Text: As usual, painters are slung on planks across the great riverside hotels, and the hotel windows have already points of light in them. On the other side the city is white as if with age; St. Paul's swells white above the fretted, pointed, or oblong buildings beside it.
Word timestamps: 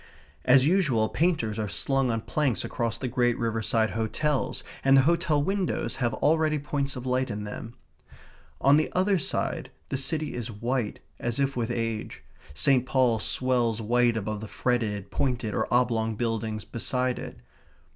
As 0.45 0.65
usual, 0.65 1.09
painters 1.09 1.59
are 1.59 1.69
slung 1.69 2.09
on 2.09 2.21
planks 2.21 2.65
across 2.65 2.97
the 2.97 3.07
great 3.07 3.37
riverside 3.37 3.91
hotels, 3.91 4.63
and 4.83 4.97
the 4.97 5.03
hotel 5.03 5.43
windows 5.43 5.97
have 5.97 6.15
already 6.15 6.57
points 6.57 6.95
of 6.95 7.05
light 7.05 7.29
in 7.29 7.43
them. 7.43 7.75
On 8.59 8.77
the 8.77 8.91
other 8.93 9.19
side 9.19 9.69
the 9.89 9.97
city 9.97 10.33
is 10.33 10.49
white 10.49 10.97
as 11.19 11.39
if 11.39 11.55
with 11.55 11.69
age; 11.69 12.23
St. 12.55 12.83
Paul's 12.83 13.23
swells 13.25 13.79
white 13.79 14.17
above 14.17 14.41
the 14.41 14.47
fretted, 14.47 15.11
pointed, 15.11 15.53
or 15.53 15.71
oblong 15.71 16.15
buildings 16.15 16.65
beside 16.65 17.19
it. 17.19 17.37